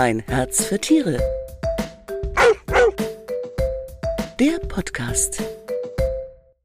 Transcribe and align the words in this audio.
Ein 0.00 0.20
Herz 0.20 0.64
für 0.64 0.80
Tiere. 0.80 1.18
Der 4.38 4.58
Podcast. 4.60 5.42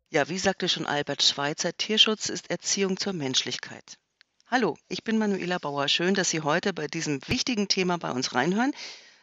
Ja, 0.10 0.30
wie 0.30 0.38
sagte 0.38 0.70
schon 0.70 0.86
Albert 0.86 1.22
Schweitzer, 1.22 1.76
Tierschutz 1.76 2.30
ist 2.30 2.50
Erziehung 2.50 2.96
zur 2.96 3.12
Menschlichkeit. 3.12 3.98
Hallo, 4.48 4.78
ich 4.88 5.04
bin 5.04 5.18
Manuela 5.18 5.58
Bauer. 5.58 5.90
Schön, 5.90 6.14
dass 6.14 6.30
Sie 6.30 6.40
heute 6.40 6.72
bei 6.72 6.88
diesem 6.88 7.20
wichtigen 7.28 7.68
Thema 7.68 7.98
bei 7.98 8.12
uns 8.12 8.34
reinhören. 8.34 8.72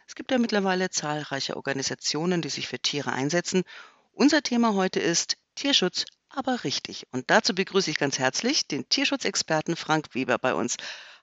Es 0.06 0.14
gibt 0.14 0.30
ja 0.30 0.36
mittlerweile 0.36 0.90
zahlreiche 0.90 1.56
Organisationen, 1.56 2.42
die 2.42 2.50
sich 2.50 2.68
für 2.68 2.78
Tiere 2.78 3.12
einsetzen. 3.12 3.62
Unser 4.12 4.42
Thema 4.42 4.74
heute 4.74 5.00
ist 5.00 5.38
Tierschutz, 5.54 6.04
aber 6.28 6.64
richtig. 6.64 7.06
Und 7.12 7.30
dazu 7.30 7.54
begrüße 7.54 7.90
ich 7.90 7.96
ganz 7.96 8.18
herzlich 8.18 8.68
den 8.68 8.86
Tierschutzexperten 8.90 9.74
Frank 9.74 10.14
Weber 10.14 10.36
bei 10.36 10.52
uns. 10.52 10.76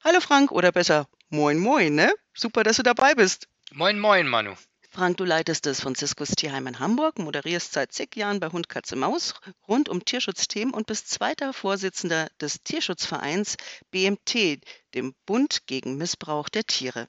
Hallo 0.03 0.21
Frank, 0.21 0.51
oder 0.51 0.71
besser, 0.71 1.07
moin 1.29 1.59
moin, 1.59 1.95
ne? 1.95 2.13
Super, 2.33 2.63
dass 2.63 2.77
du 2.77 2.83
dabei 2.83 3.15
bist. 3.15 3.47
Moin 3.71 3.99
moin, 3.99 4.27
Manu. 4.27 4.55
Frank, 4.91 5.17
du 5.17 5.23
leitest 5.23 5.67
das 5.67 5.81
Franziskus 5.81 6.29
Tierheim 6.31 6.65
in 6.65 6.79
Hamburg, 6.79 7.19
moderierst 7.19 7.73
seit 7.73 7.91
zig 7.91 8.15
Jahren 8.15 8.39
bei 8.39 8.49
Hund, 8.49 8.69
Katze, 8.69 8.95
Maus 8.95 9.35
rund 9.67 9.87
um 9.87 10.03
Tierschutzthemen 10.03 10.73
und 10.73 10.87
bist 10.87 11.09
zweiter 11.09 11.53
Vorsitzender 11.53 12.27
des 12.41 12.63
Tierschutzvereins 12.63 13.57
BMT, 13.91 14.61
dem 14.95 15.13
Bund 15.27 15.67
gegen 15.67 15.97
Missbrauch 15.97 16.49
der 16.49 16.63
Tiere. 16.63 17.07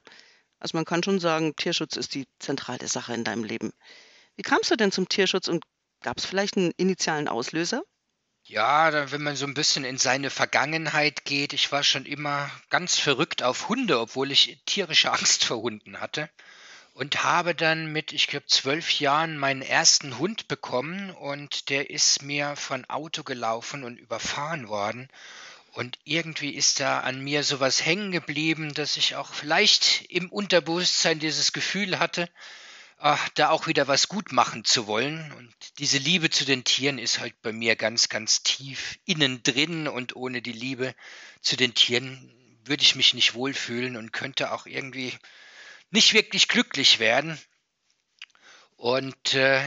Also 0.59 0.77
man 0.77 0.85
kann 0.85 1.01
schon 1.01 1.19
sagen, 1.19 1.55
Tierschutz 1.55 1.97
ist 1.97 2.13
die 2.13 2.27
zentrale 2.37 2.87
Sache 2.87 3.15
in 3.15 3.23
deinem 3.23 3.43
Leben. 3.43 3.73
Wie 4.35 4.43
kamst 4.43 4.69
du 4.69 4.75
denn 4.75 4.91
zum 4.91 5.09
Tierschutz 5.09 5.47
und 5.47 5.65
gab 6.01 6.19
es 6.19 6.25
vielleicht 6.25 6.57
einen 6.57 6.71
initialen 6.77 7.27
Auslöser? 7.27 7.81
Ja, 8.51 9.09
wenn 9.13 9.23
man 9.23 9.37
so 9.37 9.45
ein 9.45 9.53
bisschen 9.53 9.85
in 9.85 9.97
seine 9.97 10.29
Vergangenheit 10.29 11.23
geht, 11.23 11.53
ich 11.53 11.71
war 11.71 11.83
schon 11.83 12.05
immer 12.05 12.51
ganz 12.69 12.99
verrückt 12.99 13.43
auf 13.43 13.69
Hunde, 13.69 13.97
obwohl 13.97 14.29
ich 14.29 14.59
tierische 14.65 15.09
Angst 15.13 15.45
vor 15.45 15.61
Hunden 15.61 16.01
hatte 16.01 16.29
und 16.93 17.23
habe 17.23 17.55
dann 17.55 17.93
mit, 17.93 18.11
ich 18.11 18.27
glaube, 18.27 18.47
zwölf 18.47 18.99
Jahren 18.99 19.37
meinen 19.37 19.61
ersten 19.61 20.17
Hund 20.17 20.49
bekommen 20.49 21.11
und 21.11 21.69
der 21.69 21.91
ist 21.91 22.23
mir 22.23 22.57
von 22.57 22.83
Auto 22.89 23.23
gelaufen 23.23 23.85
und 23.85 23.97
überfahren 23.97 24.67
worden. 24.67 25.07
Und 25.71 25.97
irgendwie 26.03 26.53
ist 26.53 26.81
da 26.81 26.99
an 26.99 27.21
mir 27.21 27.45
sowas 27.45 27.85
hängen 27.85 28.11
geblieben, 28.11 28.73
dass 28.73 28.97
ich 28.97 29.15
auch 29.15 29.33
vielleicht 29.33 30.07
im 30.09 30.29
Unterbewusstsein 30.29 31.19
dieses 31.19 31.53
Gefühl 31.53 31.99
hatte, 31.99 32.27
da 33.35 33.49
auch 33.49 33.67
wieder 33.67 33.87
was 33.87 34.07
gut 34.07 34.31
machen 34.31 34.63
zu 34.63 34.87
wollen. 34.87 35.31
Und 35.33 35.53
diese 35.79 35.97
Liebe 35.97 36.29
zu 36.29 36.45
den 36.45 36.63
Tieren 36.63 36.99
ist 36.99 37.19
halt 37.19 37.41
bei 37.41 37.51
mir 37.51 37.75
ganz, 37.75 38.09
ganz 38.09 38.43
tief 38.43 38.99
innen 39.05 39.43
drin. 39.43 39.87
Und 39.87 40.15
ohne 40.15 40.41
die 40.41 40.53
Liebe 40.53 40.93
zu 41.41 41.57
den 41.57 41.73
Tieren 41.73 42.33
würde 42.63 42.83
ich 42.83 42.95
mich 42.95 43.13
nicht 43.13 43.33
wohlfühlen 43.33 43.97
und 43.97 44.13
könnte 44.13 44.51
auch 44.51 44.65
irgendwie 44.65 45.13
nicht 45.89 46.13
wirklich 46.13 46.47
glücklich 46.47 46.99
werden. 46.99 47.39
Und 48.81 49.35
äh, 49.35 49.61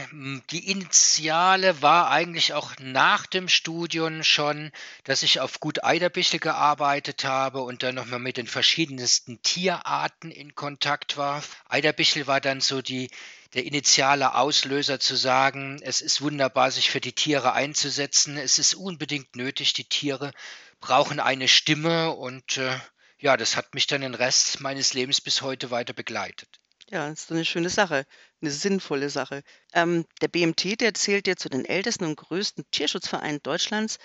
die 0.51 0.69
Initiale 0.69 1.81
war 1.81 2.11
eigentlich 2.11 2.51
auch 2.51 2.73
nach 2.81 3.25
dem 3.25 3.47
Studium 3.47 4.23
schon, 4.23 4.73
dass 5.05 5.23
ich 5.23 5.39
auf 5.39 5.61
Gut 5.61 5.85
Eiderbichel 5.85 6.41
gearbeitet 6.41 7.23
habe 7.23 7.61
und 7.61 7.81
dann 7.81 7.95
nochmal 7.95 8.19
mit 8.19 8.35
den 8.35 8.45
verschiedensten 8.45 9.41
Tierarten 9.41 10.31
in 10.31 10.53
Kontakt 10.53 11.15
war. 11.15 11.41
Eiderbichel 11.69 12.27
war 12.27 12.41
dann 12.41 12.59
so 12.59 12.81
die, 12.81 13.09
der 13.53 13.63
initiale 13.63 14.35
Auslöser 14.35 14.99
zu 14.99 15.15
sagen, 15.15 15.79
es 15.81 16.01
ist 16.01 16.19
wunderbar, 16.19 16.69
sich 16.69 16.91
für 16.91 16.99
die 16.99 17.13
Tiere 17.13 17.53
einzusetzen. 17.53 18.35
Es 18.35 18.59
ist 18.59 18.73
unbedingt 18.73 19.37
nötig, 19.37 19.71
die 19.71 19.85
Tiere 19.85 20.33
brauchen 20.81 21.21
eine 21.21 21.47
Stimme 21.47 22.11
und 22.11 22.57
äh, 22.57 22.77
ja, 23.17 23.37
das 23.37 23.55
hat 23.55 23.75
mich 23.75 23.87
dann 23.87 24.01
den 24.01 24.13
Rest 24.13 24.59
meines 24.59 24.93
Lebens 24.93 25.21
bis 25.21 25.41
heute 25.41 25.71
weiter 25.71 25.93
begleitet. 25.93 26.49
Ja, 26.91 27.09
das 27.09 27.21
ist 27.21 27.31
eine 27.31 27.45
schöne 27.45 27.69
Sache, 27.69 28.05
eine 28.45 28.51
sinnvolle 28.51 29.09
Sache. 29.09 29.43
Ähm, 29.73 30.05
der 30.21 30.27
BMT, 30.27 30.79
der 30.79 30.93
zählt 30.93 31.27
ja 31.27 31.35
zu 31.35 31.49
den 31.49 31.65
ältesten 31.65 32.05
und 32.05 32.15
größten 32.15 32.63
Tierschutzvereinen 32.71 33.41
Deutschlands. 33.41 33.97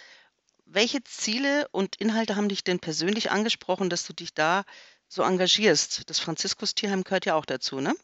Welche 0.64 1.02
Ziele 1.04 1.68
und 1.72 1.96
Inhalte 1.96 2.36
haben 2.36 2.48
dich 2.48 2.64
denn 2.64 2.80
persönlich 2.80 3.30
angesprochen, 3.30 3.90
dass 3.90 4.06
du 4.06 4.12
dich 4.12 4.34
da 4.34 4.64
so 5.08 5.22
engagierst? 5.22 6.08
Das 6.08 6.20
Franziskus-Tierheim 6.20 7.04
gehört 7.04 7.26
ja 7.26 7.34
auch 7.34 7.44
dazu, 7.44 7.80
ne? 7.80 7.94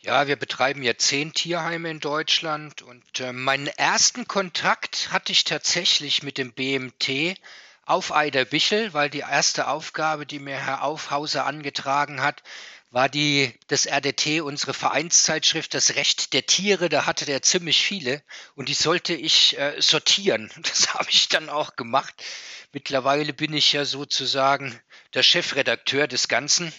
Ja, 0.00 0.26
wir 0.26 0.36
betreiben 0.36 0.82
ja 0.82 0.96
zehn 0.96 1.32
Tierheime 1.32 1.90
in 1.90 2.00
Deutschland 2.00 2.82
und 2.82 3.20
äh, 3.20 3.32
meinen 3.32 3.66
ersten 3.66 4.26
Kontakt 4.26 5.12
hatte 5.12 5.32
ich 5.32 5.44
tatsächlich 5.44 6.22
mit 6.22 6.38
dem 6.38 6.52
BMT 6.52 7.36
auf 7.84 8.12
Eiderbichel, 8.14 8.92
weil 8.92 9.10
die 9.10 9.20
erste 9.20 9.66
Aufgabe, 9.66 10.26
die 10.26 10.38
mir 10.38 10.56
Herr 10.56 10.82
Aufhauser 10.84 11.46
angetragen 11.46 12.22
hat, 12.22 12.42
war 12.90 13.08
die, 13.08 13.52
das 13.66 13.86
RDT, 13.86 14.40
unsere 14.40 14.72
Vereinszeitschrift, 14.72 15.74
das 15.74 15.94
Recht 15.96 16.32
der 16.32 16.46
Tiere, 16.46 16.88
da 16.88 17.06
hatte 17.06 17.26
der 17.26 17.42
ziemlich 17.42 17.82
viele 17.82 18.22
und 18.54 18.68
die 18.68 18.74
sollte 18.74 19.14
ich 19.14 19.58
äh, 19.58 19.80
sortieren. 19.80 20.50
Das 20.62 20.94
habe 20.94 21.10
ich 21.10 21.28
dann 21.28 21.48
auch 21.48 21.76
gemacht. 21.76 22.14
Mittlerweile 22.72 23.32
bin 23.32 23.54
ich 23.54 23.72
ja 23.72 23.84
sozusagen 23.84 24.78
der 25.14 25.22
Chefredakteur 25.22 26.06
des 26.06 26.28
Ganzen 26.28 26.72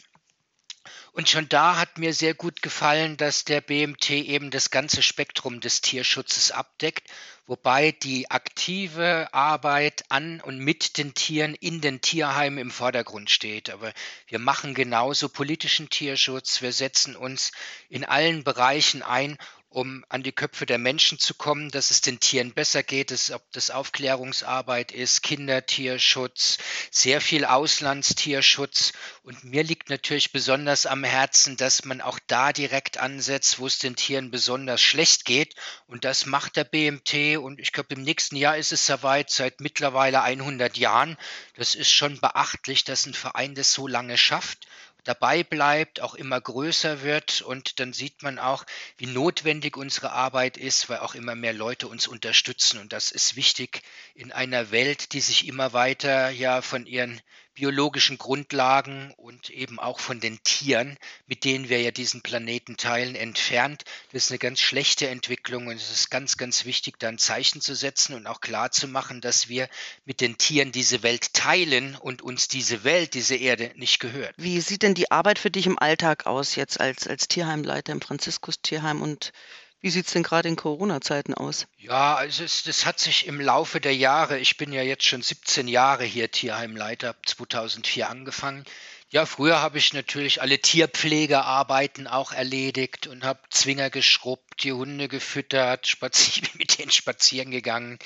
und 1.12 1.30
schon 1.30 1.50
da 1.50 1.78
hat 1.78 1.97
mir 1.97 2.14
sehr 2.14 2.34
gut 2.34 2.62
gefallen, 2.62 3.18
dass 3.18 3.46
der 3.46 3.62
BMT 3.62 4.12
eben 4.12 4.52
das 4.52 4.70
ganze 4.70 5.02
Spektrum 5.02 5.59
des 5.59 5.81
Tierschutzes 5.81 6.52
abdeckt, 6.52 7.09
wobei 7.47 7.92
die 7.92 8.30
aktive 8.30 9.28
Arbeit 9.34 10.03
an 10.09 10.40
und 10.42 10.59
mit 10.59 10.98
den 10.98 11.14
Tieren 11.16 11.56
in 11.56 11.81
den 11.81 12.02
Tierheimen 12.02 12.59
im 12.59 12.72
Vordergrund 12.72 13.30
steht. 13.31 13.69
Aber 13.69 13.92
wir 14.28 14.40
machen 14.40 14.75
genauso 14.75 15.30
politischen 15.30 15.90
Tierschutz. 15.90 16.62
Wir 16.62 16.72
setzen 16.72 17.16
uns 17.16 17.52
in 17.90 18.06
allen 18.06 18.44
Bereichen 18.44 19.02
ein 19.02 19.38
um 19.69 20.03
an 20.09 20.24
die 20.24 20.31
Köpfe 20.31 20.66
der 20.66 20.80
Menschen 20.80 21.19
zu 21.19 21.35
kommen, 21.35 21.69
dass 21.69 21.91
es 21.91 22.02
den 22.02 22.19
Tieren 22.19 22.53
besser 22.53 22.81
geht, 22.81 23.12
dass, 23.12 23.30
ob 23.30 23.44
das 23.52 23.69
Aufklärungsarbeit 23.69 24.91
ist, 24.91 25.22
Kindertierschutz, 25.22 26.57
sehr 26.90 27.22
viel 27.22 27.46
Auslandstierschutz. 27.46 28.94
Und 29.22 29.44
mir 29.44 29.63
liegt 29.63 29.90
natürlich 29.90 30.31
besonders 30.31 30.88
am 30.88 31.03
Herzen, 31.03 31.56
dass 31.56 31.85
man 31.85 32.02
auch 32.02 32.18
da 32.25 32.52
direkt 32.52 32.97
ansetzt, 32.97 33.59
wo 33.59 33.68
es 33.68 33.78
den 33.78 33.96
Tieren 33.96 34.31
besonders 34.31 34.81
schlecht 34.81 35.25
geht. 35.25 35.53
Und 35.86 36.03
das 36.03 36.25
macht 36.25 36.56
der 36.56 36.63
BMT. 36.63 37.38
Und 37.38 37.59
ich 37.59 37.72
glaube, 37.72 37.94
im 37.94 38.01
nächsten 38.01 38.38
Jahr 38.38 38.57
ist 38.57 38.72
es 38.72 38.88
soweit, 38.88 39.30
seit 39.30 39.62
mittlerweile 39.62 40.24
100 40.24 40.78
Jahren. 40.78 41.16
Das 41.56 41.75
ist 41.75 41.91
schon 41.91 42.19
beachtlich, 42.19 42.86
dass 42.86 43.06
ein 43.06 43.13
Verein 43.13 43.53
das 43.53 43.72
so 43.72 43.88
lange 43.88 44.18
schafft 44.18 44.68
dabei 45.09 45.44
bleibt, 45.44 46.02
auch 46.02 46.14
immer 46.14 46.40
größer 46.40 47.02
wird 47.02 47.42
und 47.42 47.80
dann 47.80 47.94
sieht 47.94 48.22
man 48.22 48.38
auch, 48.38 48.64
wie 48.97 49.08
notwendig 49.08 49.75
unsere 49.75 50.12
Arbeit 50.12 50.56
ist, 50.56 50.88
weil 50.88 51.00
auch 51.00 51.16
immer 51.16 51.34
mehr 51.34 51.52
Leute 51.52 51.88
uns 51.88 52.08
unterstützen. 52.08 52.80
Und 52.80 52.94
das 52.94 53.09
ist 53.09 53.36
wichtig 53.36 53.81
in 54.14 54.31
einer 54.31 54.69
Welt, 54.69 55.14
die 55.14 55.22
sich 55.22 55.48
immer 55.48 55.74
weiter 55.74 56.30
ja 56.30 56.62
von 56.62 56.86
ihren 56.86 57.19
biologischen 57.59 58.18
Grundlagen 58.18 59.14
und 59.18 59.50
eben 59.50 59.80
auch 59.80 60.00
von 60.00 60.22
den 60.22 60.42
Tieren, 60.44 60.97
mit 61.28 61.44
denen 61.44 61.68
wir 61.68 61.81
ja 61.81 61.92
diesen 61.92 62.22
Planeten 62.22 62.78
teilen, 62.78 63.16
entfernt. 63.16 63.84
Das 64.14 64.24
ist 64.24 64.31
eine 64.31 64.40
ganz 64.40 64.62
schlechte 64.62 65.09
Entwicklung 65.09 65.68
und 65.68 65.75
es 65.75 65.92
ist 65.92 66.09
ganz, 66.09 66.38
ganz 66.38 66.64
wichtig, 66.64 67.00
da 67.00 67.09
ein 67.09 67.18
Zeichen 67.18 67.59
zu 67.59 67.75
setzen 67.75 68.14
und 68.16 68.28
auch 68.28 68.40
klar 68.40 68.72
zu 68.72 68.88
machen, 68.88 69.19
dass 69.19 69.50
wir 69.50 69.68
mit 70.06 70.22
den 70.22 70.38
Tieren 70.38 70.72
diese 70.72 71.03
Welt 71.03 71.34
teilen 71.34 71.98
und 71.98 72.22
uns 72.22 72.48
diese 72.48 72.86
Welt, 72.86 73.14
diese 73.14 73.36
Erde 73.36 73.74
nicht 73.75 74.00
gehört. 74.00 74.34
Wie 74.38 74.62
sieht 74.62 74.81
denn 74.81 74.94
die 74.94 75.12
Arbeit 75.12 75.38
für 75.38 75.52
dich 75.52 75.68
im 75.68 75.78
Alltag 75.78 76.28
aus, 76.28 76.56
jetzt 76.56 76.80
als, 76.80 77.08
als 77.08 77.28
Tierheimleiter 77.28 77.92
im 77.92 78.00
Franziskus-Tierheim 78.00 79.02
und 79.02 79.34
wie 79.82 79.90
sieht 79.90 80.08
es 80.08 80.14
denn 80.14 80.24
gerade 80.24 80.50
in 80.50 80.56
Corona-Zeiten 80.56 81.34
aus? 81.34 81.68
Ja, 81.78 82.16
also 82.16 82.44
es, 82.44 82.64
das 82.64 82.86
hat 82.86 83.00
sich 83.00 83.28
im 83.28 83.40
Laufe 83.40 83.80
der 83.80 83.96
Jahre, 83.96 84.38
ich 84.38 84.58
bin 84.58 84.74
ja 84.74 84.82
jetzt 84.82 85.06
schon 85.06 85.22
17 85.22 85.68
Jahre 85.68 86.04
hier 86.04 86.30
Tierheimleiter, 86.32 87.10
habe 87.10 87.20
2004 87.26 88.10
angefangen. 88.10 88.66
Ja, 89.12 89.25
früher 89.25 89.59
habe 89.59 89.80
ich 89.80 89.94
natürlich 89.94 90.40
alle 90.40 90.59
Tierpflegearbeiten 90.59 92.06
auch 92.06 92.31
erledigt 92.31 93.07
und 93.07 93.24
habe 93.24 93.39
Zwinger 93.50 93.89
geschrubbt, 93.89 94.63
die 94.63 94.72
Hunde 94.72 95.07
gefüttert, 95.07 95.88
spazier 95.88 96.44
mit 96.60 96.78
denen 96.78 96.92
spazieren 96.92 97.50
gegangen, 97.50 97.98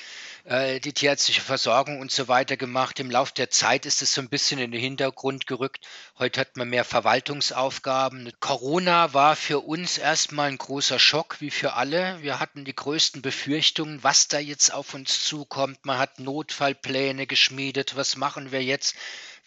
äh, 0.44 0.80
die 0.80 0.94
tierärztliche 0.94 1.42
Versorgung 1.42 2.00
und 2.00 2.10
so 2.10 2.26
weiter 2.28 2.56
gemacht. 2.56 3.00
Im 3.00 3.10
Laufe 3.10 3.34
der 3.34 3.50
Zeit 3.50 3.84
ist 3.84 4.00
es 4.00 4.14
so 4.14 4.22
ein 4.22 4.30
bisschen 4.30 4.58
in 4.58 4.72
den 4.72 4.80
Hintergrund 4.80 5.46
gerückt. 5.46 5.86
Heute 6.18 6.40
hat 6.40 6.56
man 6.56 6.70
mehr 6.70 6.84
Verwaltungsaufgaben. 6.84 8.32
Corona 8.40 9.12
war 9.12 9.36
für 9.36 9.60
uns 9.60 9.98
erstmal 9.98 10.48
ein 10.48 10.56
großer 10.56 10.98
Schock, 10.98 11.36
wie 11.40 11.50
für 11.50 11.74
alle. 11.74 12.22
Wir 12.22 12.40
hatten 12.40 12.64
die 12.64 12.74
größten 12.74 13.20
Befürchtungen, 13.20 14.02
was 14.02 14.28
da 14.28 14.38
jetzt 14.38 14.72
auf 14.72 14.94
uns 14.94 15.22
zukommt. 15.22 15.84
Man 15.84 15.98
hat 15.98 16.18
Notfallpläne 16.18 17.26
geschmiedet. 17.26 17.94
Was 17.94 18.16
machen 18.16 18.52
wir 18.52 18.62
jetzt? 18.62 18.96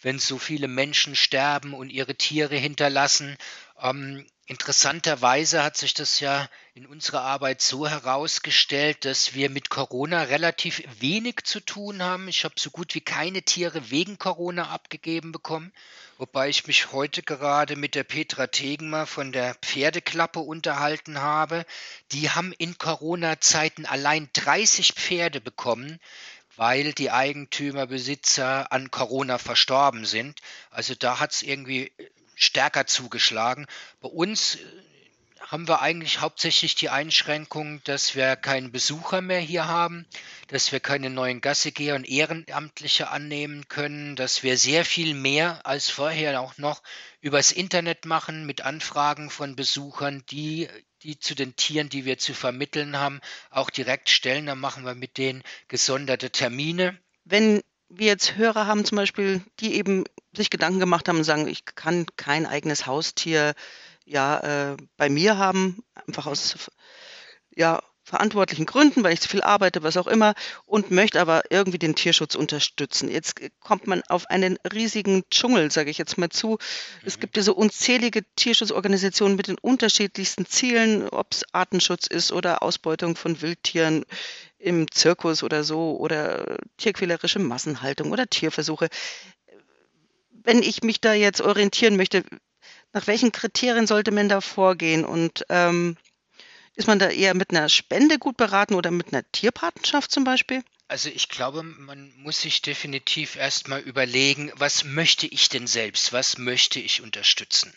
Wenn 0.02 0.18
so 0.18 0.38
viele 0.38 0.68
Menschen 0.68 1.16
sterben 1.16 1.74
und 1.74 1.90
ihre 1.90 2.14
Tiere 2.14 2.56
hinterlassen. 2.56 3.36
Ähm, 3.80 4.26
interessanterweise 4.46 5.62
hat 5.62 5.76
sich 5.76 5.92
das 5.92 6.20
ja 6.20 6.48
in 6.74 6.86
unserer 6.86 7.20
Arbeit 7.20 7.60
so 7.60 7.86
herausgestellt, 7.86 9.04
dass 9.04 9.34
wir 9.34 9.50
mit 9.50 9.68
Corona 9.68 10.22
relativ 10.22 10.82
wenig 11.00 11.44
zu 11.44 11.60
tun 11.60 12.02
haben. 12.02 12.28
Ich 12.28 12.44
habe 12.44 12.54
so 12.56 12.70
gut 12.70 12.94
wie 12.94 13.00
keine 13.00 13.42
Tiere 13.42 13.90
wegen 13.90 14.18
Corona 14.18 14.68
abgegeben 14.68 15.32
bekommen, 15.32 15.72
wobei 16.16 16.48
ich 16.48 16.66
mich 16.66 16.92
heute 16.92 17.22
gerade 17.22 17.76
mit 17.76 17.94
der 17.94 18.04
Petra 18.04 18.46
Tegenmer 18.46 19.06
von 19.06 19.32
der 19.32 19.54
Pferdeklappe 19.56 20.40
unterhalten 20.40 21.20
habe. 21.20 21.66
Die 22.12 22.30
haben 22.30 22.52
in 22.56 22.78
Corona-Zeiten 22.78 23.84
allein 23.84 24.30
30 24.32 24.94
Pferde 24.94 25.40
bekommen, 25.40 26.00
weil 26.58 26.92
die 26.92 27.12
Eigentümer, 27.12 27.86
Besitzer 27.86 28.72
an 28.72 28.90
Corona 28.90 29.38
verstorben 29.38 30.04
sind. 30.04 30.40
Also 30.70 30.94
da 30.96 31.20
hat 31.20 31.32
es 31.32 31.42
irgendwie 31.42 31.92
stärker 32.34 32.84
zugeschlagen. 32.86 33.66
Bei 34.00 34.08
uns 34.08 34.56
äh, 34.56 34.58
haben 35.40 35.68
wir 35.68 35.80
eigentlich 35.80 36.20
hauptsächlich 36.20 36.74
die 36.74 36.88
Einschränkung, 36.88 37.80
dass 37.84 38.16
wir 38.16 38.34
keinen 38.34 38.72
Besucher 38.72 39.20
mehr 39.20 39.38
hier 39.38 39.68
haben, 39.68 40.04
dass 40.48 40.72
wir 40.72 40.80
keine 40.80 41.10
neuen 41.10 41.40
Gassegeher 41.40 41.94
und 41.94 42.08
Ehrenamtliche 42.08 43.08
annehmen 43.08 43.68
können, 43.68 44.16
dass 44.16 44.42
wir 44.42 44.58
sehr 44.58 44.84
viel 44.84 45.14
mehr 45.14 45.64
als 45.64 45.90
vorher 45.90 46.40
auch 46.40 46.58
noch 46.58 46.82
übers 47.20 47.52
Internet 47.52 48.04
machen 48.04 48.46
mit 48.46 48.62
Anfragen 48.62 49.30
von 49.30 49.54
Besuchern, 49.54 50.24
die, 50.30 50.68
die 51.02 51.18
zu 51.18 51.34
den 51.34 51.56
Tieren, 51.56 51.88
die 51.88 52.04
wir 52.04 52.18
zu 52.18 52.34
vermitteln 52.34 52.98
haben, 52.98 53.20
auch 53.50 53.70
direkt 53.70 54.10
stellen. 54.10 54.46
Dann 54.46 54.58
machen 54.58 54.84
wir 54.84 54.94
mit 54.94 55.18
denen 55.18 55.42
gesonderte 55.68 56.30
Termine. 56.30 56.98
Wenn 57.24 57.62
wir 57.88 58.06
jetzt 58.06 58.36
Hörer 58.36 58.66
haben 58.66 58.84
zum 58.84 58.96
Beispiel, 58.96 59.42
die 59.60 59.74
eben 59.74 60.04
sich 60.34 60.50
Gedanken 60.50 60.80
gemacht 60.80 61.08
haben 61.08 61.18
und 61.18 61.24
sagen, 61.24 61.48
ich 61.48 61.64
kann 61.64 62.06
kein 62.16 62.46
eigenes 62.46 62.86
Haustier 62.86 63.54
ja 64.04 64.72
äh, 64.72 64.76
bei 64.96 65.08
mir 65.08 65.38
haben, 65.38 65.82
einfach 66.06 66.26
aus 66.26 66.70
ja, 67.54 67.82
verantwortlichen 68.08 68.66
Gründen, 68.66 69.04
weil 69.04 69.12
ich 69.12 69.20
zu 69.20 69.28
viel 69.28 69.42
arbeite, 69.42 69.82
was 69.82 69.96
auch 69.96 70.06
immer, 70.06 70.34
und 70.64 70.90
möchte 70.90 71.20
aber 71.20 71.42
irgendwie 71.50 71.78
den 71.78 71.94
Tierschutz 71.94 72.34
unterstützen. 72.34 73.10
Jetzt 73.10 73.36
kommt 73.60 73.86
man 73.86 74.02
auf 74.08 74.30
einen 74.30 74.58
riesigen 74.72 75.24
Dschungel, 75.30 75.70
sage 75.70 75.90
ich 75.90 75.98
jetzt 75.98 76.16
mal 76.18 76.30
zu. 76.30 76.52
Mhm. 76.52 76.58
Es 77.04 77.20
gibt 77.20 77.36
ja 77.36 77.42
so 77.42 77.54
unzählige 77.54 78.22
Tierschutzorganisationen 78.36 79.36
mit 79.36 79.48
den 79.48 79.58
unterschiedlichsten 79.58 80.46
Zielen, 80.46 81.08
ob 81.08 81.32
es 81.32 81.44
Artenschutz 81.52 82.06
ist 82.06 82.32
oder 82.32 82.62
Ausbeutung 82.62 83.14
von 83.14 83.40
Wildtieren 83.42 84.04
im 84.58 84.90
Zirkus 84.90 85.42
oder 85.42 85.62
so 85.62 85.96
oder 85.98 86.58
tierquälerische 86.78 87.38
Massenhaltung 87.38 88.10
oder 88.10 88.26
Tierversuche. 88.26 88.88
Wenn 90.30 90.62
ich 90.62 90.82
mich 90.82 91.00
da 91.00 91.12
jetzt 91.12 91.42
orientieren 91.42 91.96
möchte, 91.96 92.24
nach 92.92 93.06
welchen 93.06 93.32
Kriterien 93.32 93.86
sollte 93.86 94.12
man 94.12 94.30
da 94.30 94.40
vorgehen? 94.40 95.04
Und 95.04 95.44
ähm, 95.50 95.96
ist 96.78 96.86
man 96.86 97.00
da 97.00 97.10
eher 97.10 97.34
mit 97.34 97.50
einer 97.50 97.68
Spende 97.68 98.18
gut 98.18 98.36
beraten 98.36 98.74
oder 98.74 98.92
mit 98.92 99.12
einer 99.12 99.30
Tierpatenschaft 99.32 100.12
zum 100.12 100.22
Beispiel? 100.22 100.62
Also 100.86 101.08
ich 101.08 101.28
glaube, 101.28 101.64
man 101.64 102.12
muss 102.16 102.40
sich 102.40 102.62
definitiv 102.62 103.34
erstmal 103.34 103.80
überlegen, 103.80 104.52
was 104.54 104.84
möchte 104.84 105.26
ich 105.26 105.48
denn 105.48 105.66
selbst, 105.66 106.12
was 106.12 106.38
möchte 106.38 106.78
ich 106.78 107.02
unterstützen. 107.02 107.76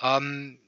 Ähm, 0.00 0.58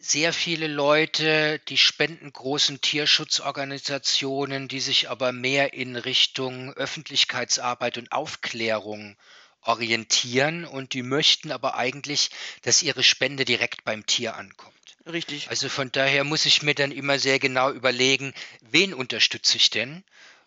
sehr 0.00 0.32
viele 0.32 0.66
Leute, 0.66 1.60
die 1.68 1.78
spenden 1.78 2.32
großen 2.32 2.80
Tierschutzorganisationen, 2.80 4.66
die 4.66 4.80
sich 4.80 5.08
aber 5.08 5.32
mehr 5.32 5.74
in 5.74 5.94
Richtung 5.94 6.72
Öffentlichkeitsarbeit 6.74 7.96
und 7.96 8.10
Aufklärung 8.10 9.16
orientieren 9.62 10.64
und 10.64 10.94
die 10.94 11.02
möchten 11.02 11.52
aber 11.52 11.76
eigentlich, 11.76 12.30
dass 12.62 12.82
ihre 12.82 13.04
Spende 13.04 13.44
direkt 13.44 13.84
beim 13.84 14.04
Tier 14.04 14.36
ankommt. 14.36 14.77
Richtig. 15.08 15.48
Also 15.48 15.68
von 15.68 15.90
daher 15.90 16.24
muss 16.24 16.44
ich 16.44 16.62
mir 16.62 16.74
dann 16.74 16.92
immer 16.92 17.18
sehr 17.18 17.38
genau 17.38 17.70
überlegen, 17.70 18.34
wen 18.60 18.92
unterstütze 18.92 19.56
ich 19.56 19.70
denn? 19.70 20.04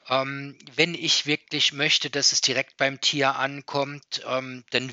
Ähm, 0.07 0.57
wenn 0.75 0.93
ich 0.93 1.25
wirklich 1.25 1.73
möchte, 1.73 2.09
dass 2.09 2.31
es 2.31 2.41
direkt 2.41 2.77
beim 2.77 3.01
Tier 3.01 3.35
ankommt, 3.35 4.21
ähm, 4.25 4.63
dann 4.69 4.91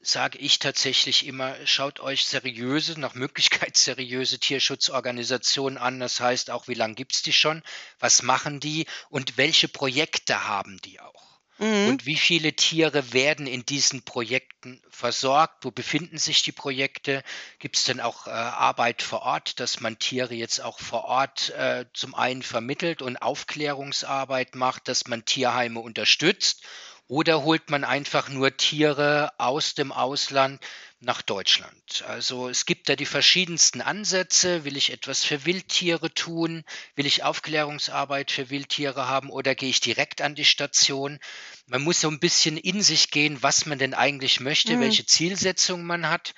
sage 0.00 0.38
ich 0.38 0.58
tatsächlich 0.58 1.26
immer, 1.26 1.56
schaut 1.66 1.98
euch 2.00 2.26
seriöse, 2.26 3.00
nach 3.00 3.14
Möglichkeit 3.14 3.76
seriöse 3.76 4.38
Tierschutzorganisationen 4.38 5.78
an. 5.78 5.98
Das 5.98 6.20
heißt 6.20 6.50
auch, 6.50 6.68
wie 6.68 6.74
lange 6.74 6.94
gibt 6.94 7.14
es 7.14 7.22
die 7.22 7.32
schon, 7.32 7.62
was 7.98 8.22
machen 8.22 8.60
die 8.60 8.86
und 9.08 9.36
welche 9.36 9.66
Projekte 9.66 10.46
haben 10.46 10.78
die 10.84 11.00
auch. 11.00 11.33
Mhm. 11.64 11.88
Und 11.88 12.04
wie 12.04 12.16
viele 12.16 12.52
Tiere 12.52 13.14
werden 13.14 13.46
in 13.46 13.64
diesen 13.64 14.02
Projekten 14.02 14.82
versorgt? 14.90 15.64
Wo 15.64 15.70
befinden 15.70 16.18
sich 16.18 16.42
die 16.42 16.52
Projekte? 16.52 17.22
Gibt 17.58 17.78
es 17.78 17.84
denn 17.84 18.00
auch 18.00 18.26
äh, 18.26 18.30
Arbeit 18.30 19.00
vor 19.00 19.22
Ort, 19.22 19.60
dass 19.60 19.80
man 19.80 19.98
Tiere 19.98 20.34
jetzt 20.34 20.60
auch 20.60 20.78
vor 20.78 21.04
Ort 21.04 21.50
äh, 21.50 21.86
zum 21.94 22.14
einen 22.14 22.42
vermittelt 22.42 23.00
und 23.00 23.16
Aufklärungsarbeit 23.16 24.56
macht, 24.56 24.88
dass 24.88 25.06
man 25.06 25.24
Tierheime 25.24 25.80
unterstützt? 25.80 26.64
Oder 27.06 27.44
holt 27.44 27.70
man 27.70 27.82
einfach 27.84 28.28
nur 28.28 28.54
Tiere 28.58 29.32
aus 29.38 29.74
dem 29.74 29.90
Ausland 29.90 30.60
nach 31.04 31.22
Deutschland? 31.22 32.04
Also 32.06 32.48
es 32.48 32.66
gibt 32.66 32.88
da 32.88 32.96
die 32.96 33.06
verschiedensten 33.06 33.80
Ansätze. 33.80 34.64
Will 34.64 34.76
ich 34.76 34.92
etwas 34.92 35.24
für 35.24 35.44
Wildtiere 35.44 36.12
tun? 36.12 36.64
Will 36.96 37.06
ich 37.06 37.22
Aufklärungsarbeit 37.22 38.30
für 38.30 38.50
Wildtiere 38.50 39.08
haben 39.08 39.30
oder 39.30 39.54
gehe 39.54 39.70
ich 39.70 39.80
direkt 39.80 40.20
an 40.20 40.34
die 40.34 40.44
Station? 40.44 41.18
Man 41.66 41.82
muss 41.82 42.00
so 42.00 42.08
ein 42.08 42.20
bisschen 42.20 42.56
in 42.56 42.82
sich 42.82 43.10
gehen, 43.10 43.42
was 43.42 43.66
man 43.66 43.78
denn 43.78 43.94
eigentlich 43.94 44.40
möchte, 44.40 44.76
mhm. 44.76 44.80
welche 44.80 45.06
Zielsetzung 45.06 45.84
man 45.84 46.08
hat. 46.08 46.34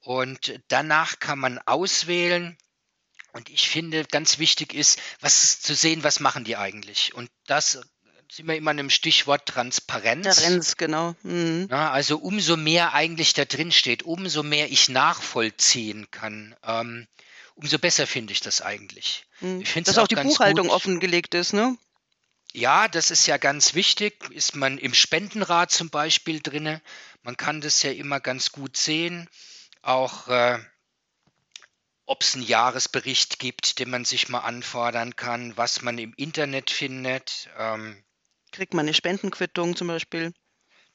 Und 0.00 0.60
danach 0.68 1.18
kann 1.18 1.38
man 1.38 1.58
auswählen. 1.58 2.56
Und 3.32 3.48
ich 3.48 3.68
finde, 3.68 4.04
ganz 4.04 4.38
wichtig 4.38 4.74
ist, 4.74 5.00
was 5.20 5.60
zu 5.60 5.74
sehen, 5.74 6.02
was 6.02 6.20
machen 6.20 6.44
die 6.44 6.56
eigentlich. 6.56 7.14
Und 7.14 7.30
das 7.46 7.80
sind 8.30 8.46
wir 8.46 8.56
immer 8.56 8.74
dem 8.74 8.90
Stichwort 8.90 9.46
Transparenz. 9.46 10.24
Transparenz, 10.24 10.76
genau. 10.76 11.14
Mhm. 11.22 11.68
Ja, 11.70 11.90
also 11.90 12.18
umso 12.18 12.56
mehr 12.56 12.94
eigentlich 12.94 13.34
da 13.34 13.44
drin 13.44 13.72
steht, 13.72 14.02
umso 14.04 14.42
mehr 14.42 14.70
ich 14.70 14.88
nachvollziehen 14.88 16.10
kann, 16.10 16.54
ähm, 16.64 17.06
umso 17.54 17.78
besser 17.78 18.06
finde 18.06 18.32
ich 18.32 18.40
das 18.40 18.62
eigentlich. 18.62 19.26
Mhm. 19.40 19.60
Ich 19.60 19.72
Dass 19.72 19.98
auch, 19.98 20.04
auch 20.04 20.08
die 20.08 20.14
Buchhaltung 20.14 20.68
gut. 20.68 20.76
offengelegt 20.76 21.34
ist, 21.34 21.52
ne? 21.52 21.76
Ja, 22.52 22.88
das 22.88 23.10
ist 23.10 23.26
ja 23.26 23.36
ganz 23.36 23.74
wichtig. 23.74 24.30
Ist 24.30 24.56
man 24.56 24.78
im 24.78 24.94
Spendenrat 24.94 25.70
zum 25.70 25.90
Beispiel 25.90 26.40
drinne, 26.40 26.82
man 27.22 27.36
kann 27.36 27.60
das 27.60 27.82
ja 27.82 27.92
immer 27.92 28.18
ganz 28.20 28.50
gut 28.50 28.76
sehen. 28.76 29.28
Auch 29.82 30.28
äh, 30.28 30.58
ob 32.06 32.22
es 32.22 32.34
einen 32.34 32.44
Jahresbericht 32.44 33.38
gibt, 33.38 33.78
den 33.78 33.90
man 33.90 34.04
sich 34.04 34.28
mal 34.28 34.40
anfordern 34.40 35.14
kann, 35.14 35.56
was 35.56 35.82
man 35.82 35.96
im 35.98 36.12
Internet 36.16 36.70
findet. 36.70 37.48
Ähm, 37.56 38.02
Kriegt 38.52 38.74
man 38.74 38.86
eine 38.86 38.94
Spendenquittung 38.94 39.76
zum 39.76 39.88
Beispiel? 39.88 40.32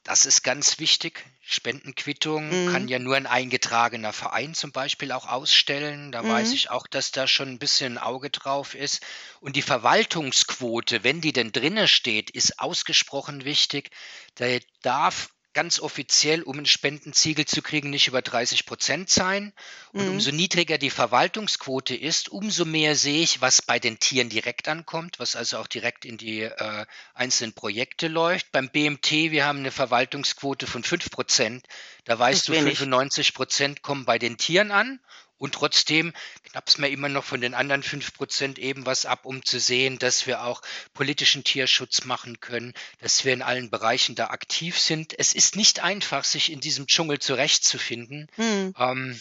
Das 0.06 0.24
ist 0.24 0.42
ganz 0.42 0.78
wichtig. 0.78 1.24
Spendenquittung 1.40 2.66
mhm. 2.66 2.72
kann 2.72 2.86
ja 2.86 3.00
nur 3.00 3.16
ein 3.16 3.26
eingetragener 3.26 4.12
Verein 4.12 4.54
zum 4.54 4.70
Beispiel 4.70 5.10
auch 5.10 5.26
ausstellen. 5.26 6.12
Da 6.12 6.22
mhm. 6.22 6.28
weiß 6.28 6.52
ich 6.52 6.70
auch, 6.70 6.86
dass 6.86 7.10
da 7.10 7.26
schon 7.26 7.48
ein 7.48 7.58
bisschen 7.58 7.94
ein 7.94 8.02
Auge 8.02 8.30
drauf 8.30 8.76
ist. 8.76 9.04
Und 9.40 9.56
die 9.56 9.62
Verwaltungsquote, 9.62 11.02
wenn 11.02 11.20
die 11.20 11.32
denn 11.32 11.50
drinne 11.50 11.88
steht, 11.88 12.30
ist 12.30 12.60
ausgesprochen 12.60 13.44
wichtig. 13.44 13.90
Da 14.36 14.46
darf 14.82 15.30
ganz 15.56 15.80
offiziell, 15.80 16.42
um 16.42 16.58
ein 16.58 16.66
Spendenziegel 16.66 17.46
zu 17.46 17.62
kriegen, 17.62 17.88
nicht 17.88 18.08
über 18.08 18.20
30 18.20 18.66
Prozent 18.66 19.08
sein. 19.08 19.54
Und 19.94 20.04
mhm. 20.04 20.10
umso 20.10 20.30
niedriger 20.30 20.76
die 20.76 20.90
Verwaltungsquote 20.90 21.96
ist, 21.96 22.28
umso 22.28 22.66
mehr 22.66 22.94
sehe 22.94 23.22
ich, 23.22 23.40
was 23.40 23.62
bei 23.62 23.78
den 23.78 23.98
Tieren 23.98 24.28
direkt 24.28 24.68
ankommt, 24.68 25.18
was 25.18 25.34
also 25.34 25.56
auch 25.56 25.66
direkt 25.66 26.04
in 26.04 26.18
die 26.18 26.42
äh, 26.42 26.84
einzelnen 27.14 27.54
Projekte 27.54 28.08
läuft. 28.08 28.52
Beim 28.52 28.68
BMT, 28.68 29.10
wir 29.30 29.46
haben 29.46 29.60
eine 29.60 29.70
Verwaltungsquote 29.70 30.66
von 30.66 30.84
5 30.84 31.10
Prozent. 31.10 31.66
Da 32.04 32.18
weißt 32.18 32.48
du, 32.48 32.52
wenig. 32.52 32.76
95 32.76 33.32
Prozent 33.32 33.80
kommen 33.80 34.04
bei 34.04 34.18
den 34.18 34.36
Tieren 34.36 34.70
an 34.70 35.00
und 35.38 35.54
trotzdem 35.54 36.12
knappst 36.44 36.78
man 36.78 36.90
immer 36.90 37.08
noch 37.08 37.24
von 37.24 37.40
den 37.40 37.54
anderen 37.54 37.82
fünf 37.82 38.14
Prozent 38.14 38.58
eben 38.58 38.86
was 38.86 39.06
ab, 39.06 39.24
um 39.24 39.44
zu 39.44 39.60
sehen, 39.60 39.98
dass 39.98 40.26
wir 40.26 40.42
auch 40.42 40.62
politischen 40.94 41.44
Tierschutz 41.44 42.04
machen 42.04 42.40
können, 42.40 42.74
dass 43.00 43.24
wir 43.24 43.32
in 43.32 43.42
allen 43.42 43.70
Bereichen 43.70 44.14
da 44.14 44.28
aktiv 44.28 44.78
sind. 44.78 45.18
Es 45.18 45.34
ist 45.34 45.56
nicht 45.56 45.80
einfach, 45.80 46.24
sich 46.24 46.50
in 46.50 46.60
diesem 46.60 46.86
Dschungel 46.86 47.18
zurechtzufinden. 47.18 48.28
Hm. 48.36 48.74
Ähm, 48.78 49.20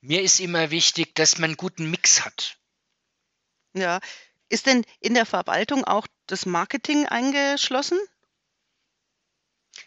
mir 0.00 0.22
ist 0.22 0.40
immer 0.40 0.70
wichtig, 0.70 1.14
dass 1.14 1.38
man 1.38 1.50
einen 1.50 1.56
guten 1.56 1.90
Mix 1.90 2.24
hat. 2.24 2.58
Ja. 3.74 4.00
Ist 4.48 4.66
denn 4.66 4.84
in 5.00 5.14
der 5.14 5.24
Verwaltung 5.24 5.84
auch 5.84 6.06
das 6.26 6.44
Marketing 6.44 7.06
eingeschlossen? 7.06 7.98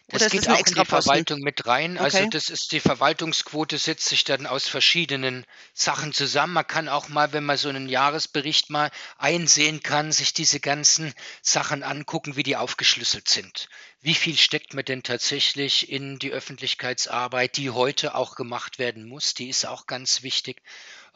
Das 0.08 0.22
Oder 0.22 0.30
geht 0.30 0.48
auch 0.48 0.66
in 0.66 0.74
die? 0.74 0.84
Verwaltung 0.84 1.40
mit 1.40 1.66
rein. 1.66 1.98
Also 1.98 2.24
Okay. 2.24 2.26
das 2.26 2.48
ist 2.48 2.70
die 2.72 2.80
Verwaltungsquote 2.80 3.76
setzt 3.78 4.06
sich 4.08 4.22
dann 4.24 4.46
aus 4.46 4.68
verschiedenen 4.68 5.44
Sachen 5.74 6.12
zusammen. 6.12 6.52
Man 6.54 6.66
kann 6.66 6.88
auch 6.88 7.08
mal, 7.08 7.32
wenn 7.32 7.44
man 7.44 7.56
so 7.56 7.68
einen 7.68 7.88
Jahresbericht 7.88 8.70
mal 8.70 8.90
einsehen 9.18 9.82
kann, 9.82 10.12
sich 10.12 10.32
diese 10.32 10.60
ganzen 10.60 11.12
Sachen 11.42 11.82
angucken, 11.82 12.36
wie 12.36 12.44
die 12.44 12.56
aufgeschlüsselt 12.56 13.28
sind. 13.28 13.68
Wie 14.00 14.14
viel 14.14 14.36
steckt 14.38 14.74
man 14.74 14.84
denn 14.84 15.02
tatsächlich 15.02 15.90
in 15.90 16.18
die 16.20 16.30
Öffentlichkeitsarbeit, 16.30 17.56
die 17.56 17.70
heute 17.70 18.14
auch 18.14 18.36
gemacht 18.36 18.78
werden 18.78 19.06
muss? 19.08 19.34
Die 19.34 19.48
ist 19.48 19.66
auch 19.66 19.86
ganz 19.86 20.22
wichtig. 20.22 20.62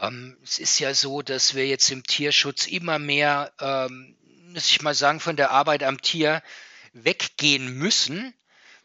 Ähm, 0.00 0.36
es 0.42 0.58
ist 0.58 0.78
ja 0.80 0.94
so, 0.94 1.22
dass 1.22 1.54
wir 1.54 1.66
jetzt 1.66 1.90
im 1.90 2.02
Tierschutz 2.04 2.66
immer 2.66 2.98
mehr, 2.98 3.52
ähm, 3.60 4.16
muss 4.52 4.70
ich 4.70 4.82
mal 4.82 4.94
sagen, 4.94 5.20
von 5.20 5.36
der 5.36 5.52
Arbeit 5.52 5.82
am 5.84 6.00
Tier 6.02 6.42
weggehen 6.92 7.72
müssen, 7.72 8.34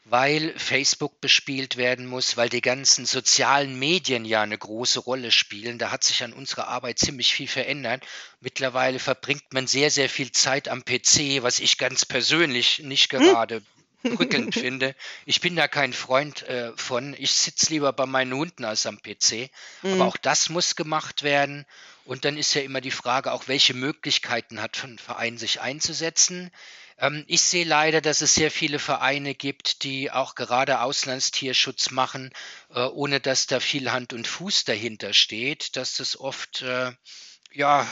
weil 0.06 0.54
Facebook 0.58 1.20
bespielt 1.20 1.78
werden 1.78 2.06
muss, 2.06 2.38
weil 2.38 2.48
die 2.48 2.62
ganzen 2.62 3.08
sozialen 3.08 3.78
Medien 3.78 4.24
ja 4.24 4.44
eine 4.44 4.58
große 4.58 5.00
Rolle 5.00 5.32
spielen. 5.32 5.80
Da 5.80 5.90
hat 5.90 6.04
sich 6.04 6.24
an 6.24 6.32
unserer 6.32 6.68
Arbeit 6.68 7.00
ziemlich 7.00 7.34
viel 7.34 7.48
verändert. 7.48 8.06
Mittlerweile 8.40 9.00
verbringt 9.00 9.52
man 9.52 9.66
sehr, 9.66 9.90
sehr 9.90 10.08
viel 10.08 10.32
Zeit 10.32 10.68
am 10.70 10.86
PC, 10.86 11.42
was 11.42 11.60
ich 11.60 11.80
ganz 11.80 12.06
persönlich 12.06 12.80
nicht 12.80 13.10
gerade 13.10 13.64
prickelnd 14.04 14.54
finde. 14.54 14.96
Ich 15.26 15.42
bin 15.42 15.56
da 15.56 15.68
kein 15.68 15.92
Freund 15.92 16.44
äh, 16.44 16.72
von. 16.78 17.16
Ich 17.18 17.32
sitze 17.32 17.72
lieber 17.72 17.92
bei 17.92 18.06
meinen 18.06 18.36
Hunden 18.36 18.64
als 18.64 18.86
am 18.86 19.02
PC. 19.02 19.50
Mhm. 19.82 19.94
Aber 19.94 20.06
auch 20.06 20.18
das 20.18 20.50
muss 20.50 20.76
gemacht 20.76 21.24
werden. 21.24 21.66
Und 22.06 22.26
dann 22.26 22.38
ist 22.38 22.54
ja 22.54 22.62
immer 22.62 22.82
die 22.82 22.92
Frage, 22.92 23.32
auch 23.32 23.48
welche 23.48 23.74
Möglichkeiten 23.74 24.62
hat 24.62 24.84
ein 24.84 25.00
Verein, 25.00 25.40
sich 25.40 25.62
einzusetzen. 25.62 26.52
Ähm, 26.98 27.24
ich 27.28 27.42
sehe 27.42 27.66
leider, 27.66 28.02
dass 28.02 28.22
es 28.22 28.36
sehr 28.36 28.52
viele 28.52 28.80
Vereine 28.80 29.34
gibt, 29.36 29.84
die 29.84 30.12
auch 30.12 30.36
gerade 30.36 30.82
Auslandstierschutz 30.82 31.92
machen, 31.92 32.32
äh, 32.70 32.82
ohne 32.82 33.20
dass 33.22 33.48
da 33.48 33.60
viel 33.60 33.92
Hand 33.92 34.14
und 34.14 34.28
Fuß 34.28 34.66
dahinter 34.66 35.14
steht, 35.14 35.76
dass 35.78 35.96
das 35.98 36.20
oft 36.20 36.62
äh, 36.62 36.92
ja 37.52 37.88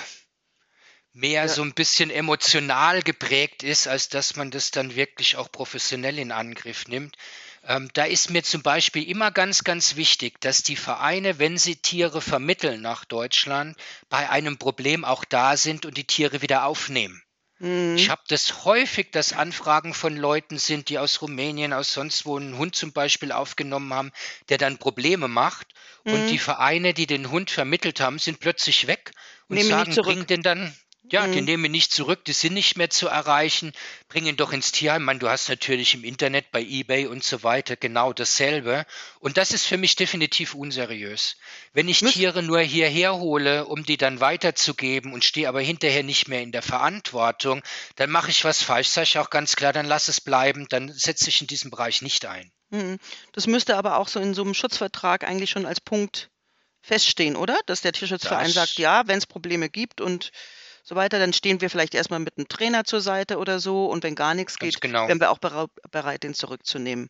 mehr 1.14 1.48
Ja. 1.48 1.48
so 1.48 1.64
ein 1.64 1.74
bisschen 1.74 2.12
emotional 2.12 3.02
geprägt 3.02 3.64
ist, 3.64 3.88
als 3.88 4.10
dass 4.10 4.36
man 4.36 4.52
das 4.52 4.70
dann 4.72 4.96
wirklich 4.96 5.38
auch 5.38 5.52
professionell 5.52 6.20
in 6.20 6.32
Angriff 6.32 6.88
nimmt. 6.88 7.16
Ähm, 7.64 7.90
da 7.94 8.04
ist 8.06 8.30
mir 8.30 8.44
zum 8.44 8.62
Beispiel 8.62 9.10
immer 9.10 9.32
ganz, 9.32 9.64
ganz 9.64 9.96
wichtig, 9.96 10.40
dass 10.42 10.62
die 10.64 10.76
Vereine, 10.76 11.40
wenn 11.40 11.58
sie 11.58 11.78
Tiere 11.78 12.22
vermitteln 12.22 12.82
nach 12.82 13.06
Deutschland, 13.06 13.76
bei 14.10 14.30
einem 14.30 14.58
Problem 14.60 15.04
auch 15.06 15.26
da 15.26 15.58
sind 15.58 15.86
und 15.88 15.98
die 15.98 16.06
Tiere 16.06 16.42
wieder 16.44 16.66
aufnehmen. 16.66 17.23
Mhm. 17.64 17.96
Ich 17.96 18.10
habe 18.10 18.22
das 18.28 18.66
häufig, 18.66 19.12
dass 19.12 19.34
Anfragen 19.34 19.94
von 19.94 20.16
Leuten 20.18 20.58
sind, 20.60 20.90
die 20.90 21.00
aus 21.00 21.22
Rumänien, 21.22 21.74
aus 21.74 21.94
sonst 21.94 22.26
wo 22.26 22.38
einen 22.38 22.58
Hund 22.58 22.76
zum 22.76 22.92
Beispiel 22.92 23.32
aufgenommen 23.32 23.94
haben, 23.94 24.12
der 24.50 24.58
dann 24.58 24.78
Probleme 24.80 25.28
macht. 25.28 25.68
Und 26.10 26.16
Mhm. 26.24 26.28
die 26.30 26.40
Vereine, 26.40 26.94
die 26.94 27.08
den 27.08 27.32
Hund 27.32 27.50
vermittelt 27.52 28.00
haben, 28.02 28.20
sind 28.20 28.40
plötzlich 28.40 28.88
weg 28.88 29.12
und 29.48 29.56
Nehmen 29.56 29.70
sagen, 29.70 29.96
bring 30.02 30.26
den 30.28 30.42
dann, 30.44 30.76
ja, 31.12 31.28
die 31.28 31.40
Mhm. 31.40 31.46
nehmen 31.46 31.66
ihn 31.66 31.72
nicht 31.74 31.92
zurück, 31.92 32.24
die 32.26 32.32
sind 32.34 32.54
nicht 32.54 32.78
mehr 32.78 32.90
zu 32.90 33.08
erreichen, 33.08 33.74
bring 34.08 34.26
ihn 34.26 34.38
doch 34.38 34.54
ins 34.54 34.72
Tierheim. 34.72 35.02
Ich 35.02 35.06
meine, 35.06 35.20
du 35.20 35.30
hast 35.30 35.50
natürlich 35.50 35.94
im 35.94 36.04
Internet, 36.04 36.52
bei 36.52 36.62
eBay 36.62 37.08
und 37.08 37.24
so 37.24 37.44
weiter 37.44 37.76
genau 37.76 38.14
dasselbe. 38.14 38.86
Und 39.20 39.38
das 39.38 39.52
ist 39.52 39.66
für 39.66 39.78
mich 39.78 39.96
definitiv 39.98 40.54
unseriös. 40.54 41.36
Wenn 41.74 41.90
ich 41.90 42.00
Müs- 42.02 42.14
Tiere 42.14 42.42
nur 42.42 42.62
hierher 42.62 43.16
hole, 43.16 43.66
um 43.66 43.84
die 43.84 43.98
dann 43.98 44.22
weiterzugeben 44.22 45.12
und 45.14 45.24
stehe 45.26 45.50
aber 45.50 45.62
hinterher 45.62 46.04
nicht 46.04 46.28
mehr 46.30 46.42
in 46.42 46.52
der 46.54 46.62
Verantwortung, 46.62 47.62
dann 47.98 48.10
mache 48.10 48.32
ich 48.32 48.44
was 48.46 48.64
falsch, 48.64 48.88
sage 48.88 49.06
ich 49.06 49.18
auch 49.20 49.30
ganz 49.30 49.56
klar, 49.56 49.74
dann 49.74 49.86
lass 49.86 50.08
es 50.08 50.22
bleiben, 50.22 50.68
dann 50.70 50.92
setze 50.92 51.30
ich 51.30 51.42
in 51.42 51.48
diesem 51.48 51.70
Bereich 51.70 52.02
nicht 52.02 52.26
ein. 52.26 52.52
Mhm. 52.70 52.98
Das 53.34 53.46
müsste 53.46 53.76
aber 53.76 53.98
auch 53.98 54.08
so 54.08 54.20
in 54.20 54.34
so 54.34 54.42
einem 54.44 54.54
Schutzvertrag 54.54 55.24
eigentlich 55.26 55.50
schon 55.52 55.66
als 55.66 55.82
Punkt 55.82 56.30
feststehen, 56.82 57.36
oder? 57.36 57.58
Dass 57.66 57.82
der 57.82 57.94
Tierschutzverein 57.94 58.46
Das- 58.46 58.54
sagt, 58.54 58.78
ja, 58.80 59.04
wenn 59.08 59.18
es 59.18 59.26
Probleme 59.26 59.70
gibt 59.70 60.02
und 60.02 60.32
so 60.84 60.96
weiter, 60.96 61.18
dann 61.18 61.34
stehen 61.34 61.62
wir 61.62 61.70
vielleicht 61.70 61.96
erstmal 61.96 62.20
mit 62.20 62.38
einem 62.38 62.48
Trainer 62.48 62.84
zur 62.84 63.02
Seite 63.02 63.38
oder 63.38 63.60
so 63.60 63.88
und 63.88 64.04
wenn 64.04 64.16
gar 64.16 64.36
nichts 64.36 64.60
Ganz 64.60 64.74
geht, 64.76 64.82
genau. 64.82 65.08
wären 65.08 65.20
wir 65.20 65.32
auch 65.32 65.40
bereit, 65.40 66.24
den 66.24 66.34
zurückzunehmen. 66.34 67.10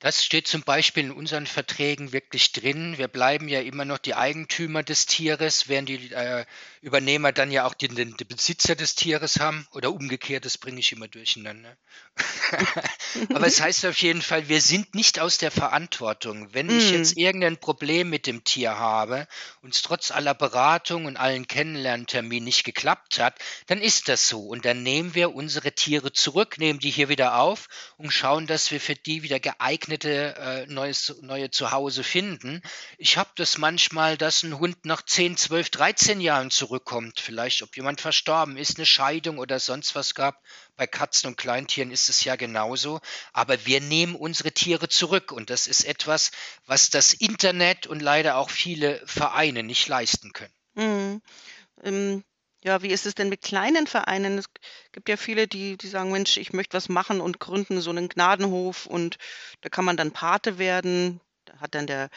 Das 0.00 0.24
steht 0.24 0.48
zum 0.48 0.62
Beispiel 0.62 1.04
in 1.04 1.12
unseren 1.12 1.46
Verträgen 1.46 2.12
wirklich 2.12 2.52
drin. 2.52 2.96
Wir 2.96 3.06
bleiben 3.06 3.48
ja 3.48 3.60
immer 3.60 3.84
noch 3.84 3.98
die 3.98 4.14
Eigentümer 4.14 4.82
des 4.82 5.04
Tieres, 5.04 5.68
während 5.68 5.90
die 5.90 6.10
äh, 6.12 6.46
Übernehmer 6.80 7.32
dann 7.32 7.50
ja 7.50 7.66
auch 7.66 7.74
den, 7.74 7.94
den, 7.94 8.16
Besitzer 8.16 8.74
des 8.74 8.94
Tieres 8.94 9.40
haben. 9.40 9.66
Oder 9.72 9.92
umgekehrt, 9.92 10.46
das 10.46 10.56
bringe 10.56 10.80
ich 10.80 10.92
immer 10.92 11.06
durcheinander. 11.06 11.76
Aber 13.34 13.46
es 13.46 13.60
heißt 13.60 13.84
auf 13.84 13.98
jeden 13.98 14.22
Fall, 14.22 14.48
wir 14.48 14.62
sind 14.62 14.94
nicht 14.94 15.20
aus 15.20 15.36
der 15.36 15.50
Verantwortung. 15.50 16.48
Wenn 16.54 16.70
ich 16.70 16.90
Mm. 16.90 16.94
jetzt 16.94 17.16
irgendein 17.18 17.58
Problem 17.58 18.08
mit 18.08 18.26
dem 18.26 18.42
Tier 18.42 18.78
habe 18.78 19.28
und 19.60 19.74
es 19.74 19.82
trotz 19.82 20.10
aller 20.10 20.34
Beratung 20.34 21.04
und 21.04 21.18
allen 21.18 21.46
Kennenlernterminen 21.46 22.44
nicht 22.44 22.64
geklappt 22.64 23.18
hat, 23.18 23.38
dann 23.66 23.82
ist 23.82 24.08
das 24.08 24.28
so. 24.28 24.40
Und 24.46 24.64
dann 24.64 24.82
nehmen 24.82 25.14
wir 25.14 25.34
unsere 25.34 25.72
Tiere 25.72 26.12
zurück, 26.12 26.56
nehmen 26.56 26.78
die 26.78 26.90
hier 26.90 27.10
wieder 27.10 27.38
auf 27.38 27.68
und 27.98 28.12
schauen, 28.12 28.46
dass 28.46 28.70
wir 28.70 28.80
für 28.80 28.94
die 28.94 29.22
wieder 29.22 29.38
geeignete 29.90 30.36
äh, 30.36 30.66
neues, 30.66 31.16
neue 31.20 31.50
Zuhause 31.50 32.04
finden. 32.04 32.62
Ich 32.96 33.16
habe 33.16 33.30
das 33.34 33.58
manchmal, 33.58 34.16
dass 34.16 34.42
ein 34.42 34.58
Hund 34.58 34.84
nach 34.84 35.02
10, 35.02 35.36
12, 35.36 35.70
13 35.70 36.20
Jahren 36.20 36.50
zurückkommt. 36.50 37.18
Vielleicht, 37.18 37.62
ob 37.62 37.76
jemand 37.76 38.00
verstorben 38.00 38.56
ist, 38.56 38.78
eine 38.78 38.86
Scheidung 38.86 39.38
oder 39.38 39.58
sonst 39.58 39.94
was 39.94 40.14
gab. 40.14 40.42
Bei 40.76 40.86
Katzen 40.86 41.28
und 41.28 41.36
Kleintieren 41.36 41.90
ist 41.90 42.08
es 42.08 42.24
ja 42.24 42.36
genauso. 42.36 43.00
Aber 43.32 43.66
wir 43.66 43.80
nehmen 43.80 44.14
unsere 44.14 44.52
Tiere 44.52 44.88
zurück. 44.88 45.32
Und 45.32 45.50
das 45.50 45.66
ist 45.66 45.84
etwas, 45.84 46.30
was 46.66 46.90
das 46.90 47.12
Internet 47.12 47.86
und 47.86 48.00
leider 48.00 48.36
auch 48.36 48.50
viele 48.50 49.02
Vereine 49.06 49.62
nicht 49.64 49.88
leisten 49.88 50.32
können. 50.32 50.54
Mhm. 50.74 51.22
Ähm, 51.82 52.24
ja, 52.64 52.82
wie 52.82 52.88
ist 52.90 53.06
es 53.06 53.14
denn 53.14 53.28
mit 53.28 53.42
kleinen 53.42 53.86
Vereinen? 53.86 54.38
Es 54.38 54.46
gibt 54.92 55.08
ja 55.08 55.16
viele, 55.16 55.48
die, 55.48 55.76
die 55.76 55.88
sagen, 55.88 56.12
Mensch, 56.12 56.36
ich 56.36 56.52
möchte 56.52 56.76
was 56.76 56.88
machen 56.88 57.20
und 57.20 57.40
gründen 57.40 57.80
so 57.80 57.90
einen 57.90 58.08
Gnadenhof 58.08 58.86
und 58.86 59.16
da 59.62 59.68
kann 59.68 59.84
man 59.84 59.96
dann 59.96 60.12
Pate 60.12 60.58
werden. 60.58 61.20
Da 61.46 61.58
hat 61.60 61.74
dann 61.74 61.86
der, 61.86 62.10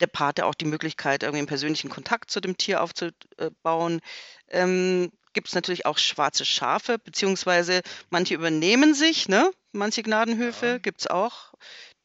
der 0.00 0.06
Pate 0.06 0.46
auch 0.46 0.54
die 0.54 0.64
Möglichkeit, 0.64 1.22
irgendwie 1.22 1.38
einen 1.38 1.46
persönlichen 1.46 1.90
Kontakt 1.90 2.30
zu 2.30 2.40
dem 2.40 2.56
Tier 2.56 2.82
aufzubauen. 2.82 4.00
Ähm, 4.48 5.12
gibt 5.32 5.48
es 5.48 5.54
natürlich 5.54 5.86
auch 5.86 5.98
schwarze 5.98 6.44
Schafe, 6.44 6.98
beziehungsweise 6.98 7.82
manche 8.08 8.34
übernehmen 8.34 8.94
sich, 8.94 9.28
ne? 9.28 9.50
Manche 9.72 10.02
Gnadenhöfe 10.02 10.66
Ja. 10.66 10.78
gibt 10.78 11.02
es 11.02 11.06
auch. 11.06 11.52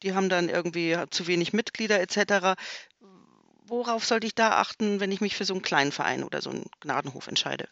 Die 0.02 0.14
haben 0.14 0.28
dann 0.28 0.48
irgendwie 0.48 0.96
zu 1.10 1.26
wenig 1.26 1.52
Mitglieder 1.52 2.00
etc. 2.00 2.54
Worauf 3.68 4.04
sollte 4.04 4.26
ich 4.26 4.34
da 4.34 4.52
achten, 4.58 5.00
wenn 5.00 5.12
ich 5.12 5.20
mich 5.20 5.36
für 5.36 5.44
so 5.44 5.54
einen 5.54 5.62
kleinen 5.62 5.92
Verein 5.92 6.24
oder 6.24 6.40
so 6.40 6.50
einen 6.50 6.66
Gnadenhof 6.80 7.26
entscheide? 7.26 7.68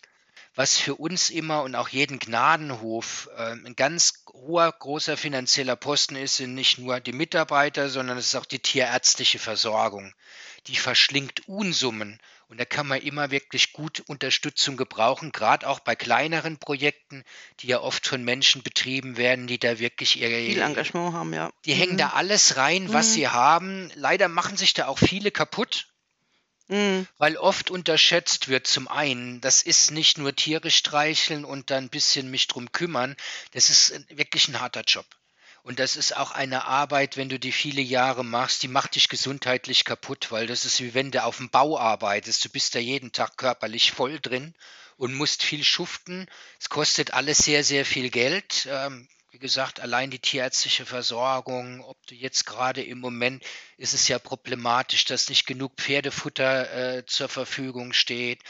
was 0.54 0.78
für 0.78 0.94
uns 0.94 1.30
immer 1.30 1.62
und 1.62 1.74
auch 1.74 1.88
jeden 1.88 2.18
Gnadenhof 2.18 3.28
äh, 3.36 3.52
ein 3.52 3.74
ganz 3.76 4.24
hoher, 4.32 4.70
großer 4.70 5.16
finanzieller 5.16 5.76
Posten 5.76 6.16
ist, 6.16 6.36
sind 6.36 6.54
nicht 6.54 6.78
nur 6.78 7.00
die 7.00 7.12
Mitarbeiter, 7.12 7.88
sondern 7.88 8.18
es 8.18 8.26
ist 8.26 8.36
auch 8.36 8.44
die 8.44 8.60
tierärztliche 8.60 9.38
Versorgung. 9.38 10.14
Die 10.68 10.76
verschlingt 10.76 11.48
Unsummen 11.48 12.20
und 12.54 12.58
da 12.58 12.64
kann 12.64 12.86
man 12.86 13.02
immer 13.02 13.32
wirklich 13.32 13.72
gut 13.72 14.04
Unterstützung 14.06 14.76
gebrauchen, 14.76 15.32
gerade 15.32 15.66
auch 15.66 15.80
bei 15.80 15.96
kleineren 15.96 16.56
Projekten, 16.56 17.24
die 17.58 17.66
ja 17.66 17.80
oft 17.80 18.06
von 18.06 18.22
Menschen 18.22 18.62
betrieben 18.62 19.16
werden, 19.16 19.48
die 19.48 19.58
da 19.58 19.80
wirklich 19.80 20.20
ihre, 20.20 20.38
Viel 20.40 20.62
Engagement 20.62 21.14
haben, 21.14 21.32
ja. 21.34 21.50
die 21.64 21.74
hängen 21.74 21.94
Mhm. 21.94 21.98
da 21.98 22.08
alles 22.10 22.56
rein, 22.56 22.92
was 22.92 23.08
Mhm. 23.08 23.12
sie 23.12 23.26
haben. 23.28 23.90
Leider 23.96 24.28
machen 24.28 24.56
sich 24.56 24.72
da 24.72 24.86
auch 24.86 25.00
viele 25.00 25.32
kaputt. 25.32 25.88
Mhm. 26.68 27.08
Weil 27.18 27.36
oft 27.38 27.72
unterschätzt 27.72 28.46
wird 28.46 28.68
zum 28.68 28.86
einen, 28.86 29.40
das 29.40 29.60
ist 29.60 29.90
nicht 29.90 30.18
nur 30.18 30.36
Tiere 30.36 30.70
streicheln 30.70 31.44
und 31.44 31.72
dann 31.72 31.86
ein 31.86 31.90
bisschen 31.90 32.30
mich 32.30 32.46
drum 32.46 32.70
kümmern, 32.70 33.16
das 33.50 33.68
ist 33.68 34.00
wirklich 34.16 34.46
ein 34.46 34.60
harter 34.60 34.82
Job. 34.86 35.06
Und 35.64 35.78
das 35.78 35.96
ist 35.96 36.14
auch 36.14 36.30
eine 36.30 36.66
Arbeit, 36.66 37.16
wenn 37.16 37.30
du 37.30 37.40
die 37.40 37.50
viele 37.50 37.80
Jahre 37.80 38.22
machst, 38.22 38.62
die 38.62 38.68
macht 38.68 38.96
dich 38.96 39.08
gesundheitlich 39.08 39.86
kaputt, 39.86 40.30
weil 40.30 40.46
das 40.46 40.66
ist 40.66 40.80
wie 40.82 40.92
wenn 40.92 41.10
du 41.10 41.24
auf 41.24 41.38
dem 41.38 41.48
Bau 41.48 41.78
arbeitest. 41.78 42.44
Du 42.44 42.50
bist 42.50 42.74
da 42.74 42.78
jeden 42.78 43.12
Tag 43.12 43.38
körperlich 43.38 43.90
voll 43.90 44.20
drin 44.20 44.54
und 44.98 45.14
musst 45.14 45.42
viel 45.42 45.64
schuften. 45.64 46.28
Es 46.60 46.68
kostet 46.68 47.14
alles 47.14 47.38
sehr, 47.38 47.64
sehr 47.64 47.86
viel 47.86 48.10
Geld. 48.10 48.68
Ähm, 48.70 49.08
wie 49.30 49.38
gesagt, 49.38 49.80
allein 49.80 50.10
die 50.10 50.18
tierärztliche 50.18 50.84
Versorgung, 50.84 51.80
ob 51.80 51.96
du 52.08 52.14
jetzt 52.14 52.44
gerade 52.44 52.82
im 52.82 53.00
Moment 53.00 53.42
ist 53.76 53.94
es 53.94 54.08
ja 54.08 54.18
problematisch, 54.18 55.04
dass 55.04 55.28
nicht 55.28 55.46
genug 55.46 55.72
Pferdefutter 55.76 56.98
äh, 56.98 57.06
zur 57.06 57.28
Verfügung 57.28 57.92
steht. 57.92 58.40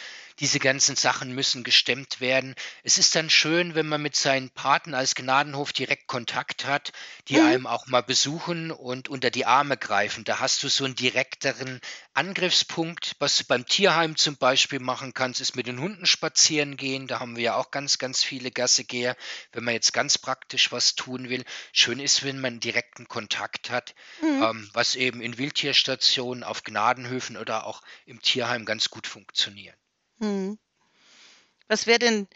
Diese 0.40 0.58
ganzen 0.58 0.96
Sachen 0.96 1.32
müssen 1.32 1.62
gestemmt 1.62 2.20
werden. 2.20 2.56
Es 2.82 2.98
ist 2.98 3.14
dann 3.14 3.30
schön, 3.30 3.76
wenn 3.76 3.86
man 3.86 4.02
mit 4.02 4.16
seinen 4.16 4.50
Paten 4.50 4.92
als 4.92 5.14
Gnadenhof 5.14 5.72
direkt 5.72 6.08
Kontakt 6.08 6.64
hat, 6.64 6.92
die 7.28 7.36
mhm. 7.36 7.46
einem 7.46 7.66
auch 7.68 7.86
mal 7.86 8.02
besuchen 8.02 8.72
und 8.72 9.08
unter 9.08 9.30
die 9.30 9.46
Arme 9.46 9.76
greifen. 9.76 10.24
Da 10.24 10.40
hast 10.40 10.64
du 10.64 10.68
so 10.68 10.84
einen 10.84 10.96
direkteren 10.96 11.80
Angriffspunkt. 12.14 13.14
Was 13.20 13.38
du 13.38 13.44
beim 13.44 13.64
Tierheim 13.64 14.16
zum 14.16 14.36
Beispiel 14.36 14.80
machen 14.80 15.14
kannst, 15.14 15.40
ist 15.40 15.54
mit 15.54 15.68
den 15.68 15.80
Hunden 15.80 16.04
spazieren 16.04 16.76
gehen. 16.76 17.06
Da 17.06 17.20
haben 17.20 17.36
wir 17.36 17.44
ja 17.44 17.54
auch 17.54 17.70
ganz, 17.70 17.98
ganz 17.98 18.24
viele 18.24 18.50
Gassegeher, 18.50 19.16
wenn 19.52 19.62
man 19.62 19.74
jetzt 19.74 19.92
ganz 19.92 20.18
praktisch 20.18 20.72
was 20.72 20.96
tun 20.96 21.28
will. 21.28 21.44
Schön 21.72 22.00
ist, 22.00 22.24
wenn 22.24 22.40
man 22.40 22.58
direkten 22.58 23.06
Kontakt 23.06 23.70
hat, 23.70 23.94
mhm. 24.20 24.42
ähm, 24.42 24.70
was 24.72 24.96
eben 24.96 25.13
in 25.20 25.38
Wildtierstationen, 25.38 26.44
auf 26.44 26.62
Gnadenhöfen 26.62 27.36
oder 27.36 27.66
auch 27.66 27.82
im 28.06 28.20
Tierheim 28.20 28.64
ganz 28.64 28.90
gut 28.90 29.06
funktioniert. 29.06 29.76
Mhm. 30.18 30.58
Was 31.68 31.86
wäre 31.86 31.98
denn 31.98 32.28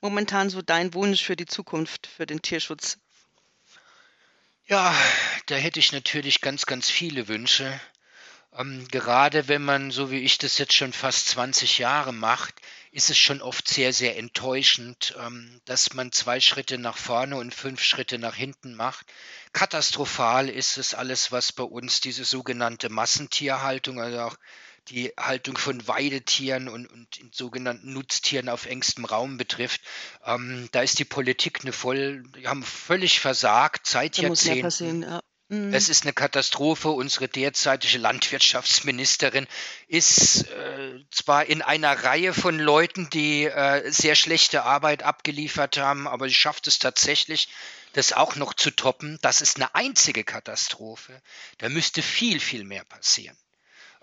momentan 0.00 0.50
so 0.50 0.62
dein 0.62 0.94
Wunsch 0.94 1.22
für 1.22 1.36
die 1.36 1.46
Zukunft, 1.46 2.06
für 2.06 2.26
den 2.26 2.42
Tierschutz? 2.42 2.98
Ja, 4.66 4.94
da 5.46 5.56
hätte 5.56 5.78
ich 5.78 5.92
natürlich 5.92 6.40
ganz, 6.40 6.66
ganz 6.66 6.90
viele 6.90 7.28
Wünsche. 7.28 7.80
Ähm, 8.56 8.86
gerade 8.90 9.48
wenn 9.48 9.64
man, 9.64 9.90
so 9.90 10.10
wie 10.10 10.20
ich 10.20 10.38
das 10.38 10.58
jetzt 10.58 10.74
schon 10.74 10.92
fast 10.92 11.28
20 11.28 11.78
Jahre 11.78 12.12
macht, 12.12 12.54
ist 12.92 13.10
es 13.10 13.18
schon 13.18 13.42
oft 13.42 13.66
sehr, 13.66 13.92
sehr 13.92 14.16
enttäuschend, 14.16 15.16
ähm, 15.18 15.60
dass 15.64 15.94
man 15.94 16.12
zwei 16.12 16.38
Schritte 16.38 16.78
nach 16.78 16.96
vorne 16.96 17.36
und 17.36 17.52
fünf 17.52 17.82
Schritte 17.82 18.18
nach 18.18 18.36
hinten 18.36 18.76
macht. 18.76 19.06
Katastrophal 19.52 20.48
ist 20.48 20.78
es 20.78 20.94
alles, 20.94 21.32
was 21.32 21.52
bei 21.52 21.64
uns 21.64 22.00
diese 22.00 22.24
sogenannte 22.24 22.90
Massentierhaltung, 22.90 24.00
also 24.00 24.20
auch 24.20 24.36
die 24.88 25.12
Haltung 25.18 25.56
von 25.56 25.88
Weidetieren 25.88 26.68
und, 26.68 26.86
und 26.86 27.08
sogenannten 27.34 27.92
Nutztieren 27.92 28.48
auf 28.48 28.66
engstem 28.66 29.06
Raum 29.06 29.38
betrifft. 29.38 29.80
Ähm, 30.24 30.68
da 30.72 30.82
ist 30.82 30.98
die 30.98 31.04
Politik 31.04 31.60
eine 31.62 31.72
voll, 31.72 32.22
die 32.36 32.46
haben 32.46 32.62
völlig 32.62 33.18
versagt 33.18 33.86
seit 33.86 34.18
da 34.18 34.22
Jahrzehnten. 34.22 35.02
Ja. 35.02 35.20
Mhm. 35.54 35.74
Es 35.74 35.88
ist 35.88 36.04
eine 36.04 36.12
Katastrophe. 36.12 36.90
Unsere 36.90 37.28
derzeitige 37.28 37.98
Landwirtschaftsministerin 37.98 39.46
ist 39.88 40.48
äh, 40.48 41.04
zwar 41.10 41.46
in 41.46 41.62
einer 41.62 42.04
Reihe 42.04 42.34
von 42.34 42.58
Leuten, 42.58 43.08
die 43.10 43.44
äh, 43.44 43.90
sehr 43.90 44.16
schlechte 44.16 44.64
Arbeit 44.64 45.02
abgeliefert 45.02 45.76
haben, 45.76 46.08
aber 46.08 46.28
sie 46.28 46.34
schafft 46.34 46.66
es 46.66 46.78
tatsächlich, 46.78 47.48
das 47.92 48.12
auch 48.12 48.36
noch 48.36 48.54
zu 48.54 48.70
toppen. 48.70 49.18
Das 49.22 49.40
ist 49.40 49.56
eine 49.56 49.74
einzige 49.74 50.24
Katastrophe. 50.24 51.22
Da 51.58 51.68
müsste 51.68 52.02
viel, 52.02 52.40
viel 52.40 52.64
mehr 52.64 52.84
passieren. 52.84 53.36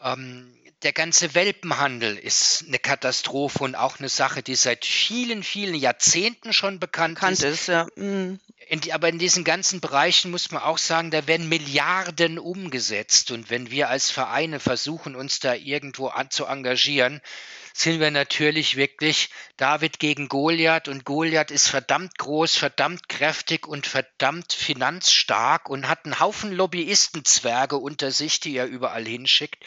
Ähm, 0.02 0.58
der 0.84 0.94
ganze 0.94 1.36
Welpenhandel 1.36 2.18
ist 2.18 2.66
eine 2.68 2.80
Katastrophe 2.80 3.64
und 3.64 3.76
auch 3.76 4.00
eine 4.00 4.10
Sache, 4.10 4.42
die 4.42 4.56
seit 4.56 4.84
vielen, 4.86 5.44
vielen 5.44 5.76
Jahrzehnten 5.76 6.54
schon 6.54 6.80
bekannt, 6.80 7.16
bekannt 7.16 7.44
ist. 7.44 7.44
ist 7.44 7.68
ja. 7.68 7.86
mm. 7.96 8.40
in, 8.68 8.92
aber 8.92 9.10
in 9.10 9.20
diesen 9.20 9.44
ganzen 9.44 9.80
Bereichen 9.80 10.32
muss 10.32 10.52
man 10.52 10.64
auch 10.64 10.80
sagen, 10.80 11.12
da 11.12 11.28
werden 11.28 11.50
Milliarden 11.50 12.40
umgesetzt. 12.40 13.32
Und 13.32 13.50
wenn 13.50 13.70
wir 13.70 13.90
als 13.90 14.10
Vereine 14.10 14.60
versuchen, 14.60 15.16
uns 15.16 15.40
da 15.40 15.54
irgendwo 15.54 16.08
an, 16.08 16.32
zu 16.32 16.46
engagieren, 16.46 17.22
sind 17.74 18.00
wir 18.00 18.12
natürlich 18.12 18.76
wirklich 18.76 19.30
David 19.58 20.00
gegen 20.00 20.28
Goliath 20.28 20.88
und 20.88 21.06
Goliath 21.06 21.52
ist 21.52 21.70
verdammt 21.70 22.18
groß, 22.18 22.58
verdammt 22.58 23.08
kräftig 23.08 23.68
und 23.68 23.88
verdammt 23.88 24.52
finanzstark 24.52 25.70
und 25.70 25.88
hat 25.88 26.06
einen 26.06 26.20
Haufen 26.20 26.52
Lobbyistenzwerge 26.52 27.78
unter 27.78 28.12
sich, 28.12 28.40
die 28.40 28.56
er 28.56 28.66
überall 28.66 29.06
hinschickt. 29.06 29.64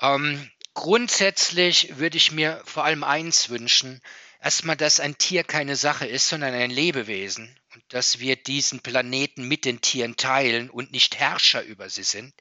Ähm, 0.00 0.50
grundsätzlich 0.74 1.98
würde 1.98 2.16
ich 2.16 2.32
mir 2.32 2.62
vor 2.64 2.84
allem 2.84 3.04
eins 3.04 3.50
wünschen. 3.50 4.00
Erstmal, 4.42 4.76
dass 4.76 5.00
ein 5.00 5.18
Tier 5.18 5.44
keine 5.44 5.76
Sache 5.76 6.06
ist, 6.06 6.28
sondern 6.28 6.54
ein 6.54 6.70
Lebewesen 6.70 7.54
und 7.74 7.84
dass 7.88 8.18
wir 8.18 8.36
diesen 8.36 8.80
Planeten 8.80 9.46
mit 9.46 9.64
den 9.64 9.82
Tieren 9.82 10.16
teilen 10.16 10.70
und 10.70 10.92
nicht 10.92 11.18
Herrscher 11.18 11.62
über 11.62 11.90
sie 11.90 12.04
sind. 12.04 12.32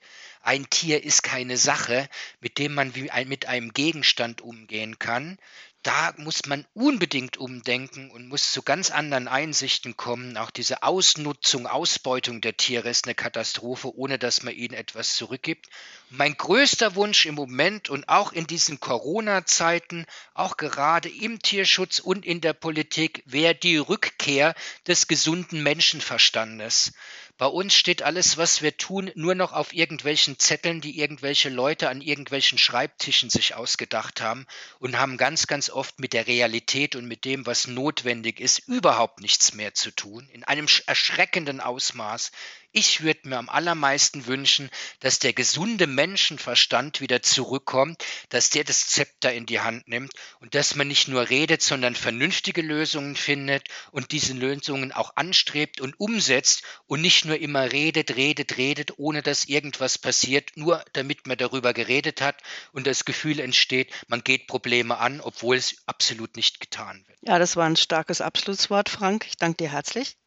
Ein 0.42 0.70
Tier 0.70 1.04
ist 1.04 1.24
keine 1.24 1.58
Sache, 1.58 2.08
mit 2.40 2.58
dem 2.58 2.74
man 2.74 2.96
wie 2.96 3.12
ein, 3.12 3.28
mit 3.28 3.48
einem 3.48 3.74
Gegenstand 3.74 4.40
umgehen 4.42 4.98
kann, 4.98 5.38
da 5.84 6.14
muss 6.18 6.46
man 6.46 6.66
unbedingt 6.74 7.38
umdenken 7.38 8.12
und 8.12 8.28
muss 8.28 8.52
zu 8.52 8.64
ganz 8.64 8.92
anderen 8.92 9.30
Einsichten 9.30 9.96
kommen. 9.96 10.36
Auch 10.36 10.52
diese 10.52 10.84
Ausnutzung, 10.84 11.68
Ausbeutung 11.68 12.42
der 12.42 12.58
Tiere 12.58 12.90
ist 12.90 13.06
eine 13.06 13.16
Katastrophe, 13.16 13.96
ohne 13.96 14.20
dass 14.20 14.44
man 14.44 14.54
ihnen 14.54 14.74
etwas 14.74 15.16
zurückgibt. 15.16 15.68
mein 16.10 16.36
größter 16.36 16.96
Wunsch 16.96 17.26
im 17.28 17.36
Moment 17.36 17.88
und 17.90 18.10
auch 18.10 18.34
in 18.34 18.48
diesen 18.48 18.80
Corona-Zeiten, 18.80 20.06
auch 20.34 20.58
gerade 20.58 21.08
im 21.08 21.40
Tierschutz 21.40 22.00
und 22.00 22.26
in 22.26 22.42
der 22.42 22.54
Politik, 22.54 23.24
wäre 23.26 23.56
die 23.56 23.78
Rückkehr 23.78 24.56
des 24.88 25.08
gesunden 25.08 25.62
Menschenverstandes. 25.64 26.94
Bei 27.40 27.46
uns 27.46 27.74
steht 27.74 28.02
alles, 28.02 28.36
was 28.36 28.62
wir 28.62 28.76
tun, 28.76 29.12
nur 29.16 29.34
noch 29.34 29.54
auf 29.54 29.74
irgendwelchen 29.74 30.38
Zetteln, 30.40 30.82
die 30.82 31.00
irgendwelche 31.00 31.48
Leute 31.48 31.88
an 31.88 32.02
irgendwelchen 32.02 32.58
Schreibtischen 32.58 33.30
sich 33.30 33.56
ausgedacht 33.56 34.20
haben 34.20 34.46
und 34.80 35.00
haben 35.00 35.16
ganz, 35.16 35.48
ganz 35.48 35.69
oft 35.72 36.00
mit 36.00 36.14
der 36.14 36.28
Realität 36.28 36.96
und 36.96 37.06
mit 37.06 37.26
dem, 37.26 37.46
was 37.46 37.68
notwendig 37.68 38.40
ist, 38.40 38.60
überhaupt 38.68 39.20
nichts 39.22 39.54
mehr 39.54 39.74
zu 39.74 39.92
tun. 39.92 40.28
In 40.32 40.44
einem 40.44 40.68
erschreckenden 40.86 41.62
Ausmaß. 41.62 42.32
Ich 42.72 43.02
würde 43.02 43.28
mir 43.28 43.38
am 43.38 43.50
allermeisten 43.50 44.28
wünschen, 44.28 44.70
dass 45.00 45.18
der 45.18 45.34
gesunde 45.34 45.88
Menschenverstand 45.88 47.02
wieder 47.02 47.24
zurückkommt, 47.24 48.06
dass 48.30 48.52
der 48.52 48.64
das 48.64 48.88
Zepter 48.88 49.34
in 49.34 49.48
die 49.48 49.60
Hand 49.60 49.88
nimmt 49.88 50.14
und 50.40 50.54
dass 50.54 50.76
man 50.76 50.88
nicht 50.88 51.08
nur 51.08 51.30
redet, 51.30 51.64
sondern 51.64 51.96
vernünftige 51.96 52.62
Lösungen 52.62 53.16
findet 53.16 53.70
und 53.92 54.12
diese 54.12 54.34
Lösungen 54.34 54.92
auch 54.92 55.16
anstrebt 55.16 55.82
und 55.82 56.00
umsetzt 56.00 56.64
und 56.86 57.02
nicht 57.02 57.26
nur 57.26 57.40
immer 57.40 57.72
redet, 57.72 58.16
redet, 58.16 58.58
redet, 58.58 59.00
ohne 59.00 59.24
dass 59.24 59.46
irgendwas 59.46 59.98
passiert, 59.98 60.52
nur 60.56 60.86
damit 60.94 61.26
man 61.26 61.40
darüber 61.40 61.74
geredet 61.74 62.22
hat 62.22 62.42
und 62.72 62.86
das 62.86 63.04
Gefühl 63.04 63.40
entsteht, 63.40 63.92
man 64.08 64.24
geht 64.24 64.46
Probleme 64.46 65.00
an, 65.00 65.22
obwohl 65.22 65.56
es 65.56 65.78
absolut 65.88 66.36
nicht 66.36 66.60
getan 66.60 67.04
wird. 67.08 67.18
Ja, 67.22 67.40
das 67.40 67.56
war 67.56 67.66
ein 67.66 67.76
starkes 67.76 68.22
Abschlusswort, 68.22 68.90
Frank. 68.90 69.26
Ich 69.28 69.38
danke 69.38 69.58
dir 69.58 69.72
herzlich. 69.72 70.18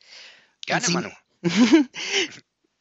Gerne, 0.66 0.88
Manu. 0.90 1.10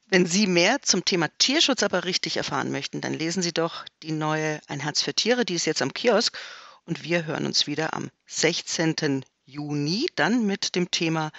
Wenn 0.09 0.25
Sie 0.25 0.45
mehr 0.45 0.81
zum 0.81 1.05
Thema 1.05 1.29
Tierschutz 1.37 1.83
aber 1.83 2.03
richtig 2.03 2.37
erfahren 2.37 2.69
möchten, 2.71 2.99
dann 2.99 3.13
lesen 3.13 3.41
Sie 3.41 3.53
doch 3.53 3.85
die 4.03 4.11
neue 4.11 4.59
Ein 4.67 4.81
Herz 4.81 5.01
für 5.01 5.13
Tiere, 5.13 5.45
die 5.45 5.55
ist 5.55 5.65
jetzt 5.65 5.81
am 5.81 5.93
Kiosk. 5.93 6.37
Und 6.85 7.03
wir 7.03 7.25
hören 7.25 7.45
uns 7.45 7.67
wieder 7.67 7.93
am 7.93 8.09
16. 8.27 9.23
Juni, 9.45 10.07
dann 10.15 10.45
mit 10.45 10.75
dem 10.75 10.91
Thema 10.91 11.31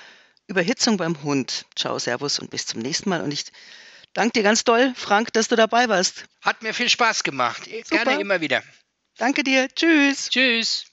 Überhitzung 0.46 0.96
beim 0.96 1.22
Hund. 1.22 1.66
Ciao, 1.76 1.98
Servus 1.98 2.38
und 2.38 2.50
bis 2.50 2.66
zum 2.66 2.80
nächsten 2.80 3.10
Mal. 3.10 3.22
Und 3.22 3.32
ich 3.32 3.44
danke 4.14 4.32
dir 4.32 4.42
ganz 4.42 4.64
doll, 4.64 4.92
Frank, 4.96 5.32
dass 5.32 5.48
du 5.48 5.56
dabei 5.56 5.88
warst. 5.88 6.24
Hat 6.40 6.62
mir 6.62 6.74
viel 6.74 6.88
Spaß 6.88 7.24
gemacht. 7.24 7.64
Super. 7.64 8.04
Gerne 8.04 8.20
immer 8.20 8.40
wieder. 8.40 8.62
Danke 9.18 9.44
dir. 9.44 9.68
Tschüss. 9.68 10.30
Tschüss. 10.30 10.86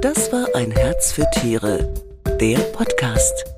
Das 0.00 0.30
war 0.32 0.54
Ein 0.54 0.70
Herz 0.70 1.12
für 1.12 1.28
Tiere, 1.30 1.94
der 2.40 2.58
Podcast. 2.58 3.57